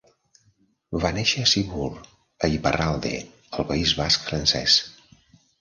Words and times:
Va 1.03 1.11
néixer 1.17 1.43
a 1.43 1.49
Ciboure, 1.51 2.01
a 2.47 2.51
Iparralde, 2.55 3.13
el 3.59 3.71
País 3.73 3.95
Basc 4.01 4.29
francès. 4.33 4.83